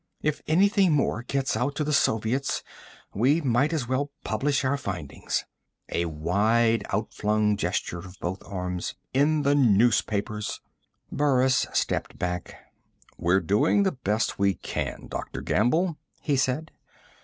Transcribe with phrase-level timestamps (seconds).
[0.23, 2.63] "If anything more gets out to the Soviets,
[3.13, 5.45] we might as well publish our findings"
[5.89, 10.59] a wide, outflung gesture of both arms "in the newspapers."
[11.11, 12.73] Burris stepped back.
[13.19, 15.39] "We're doing the best we can, Dr.
[15.41, 16.71] Gamble," he said.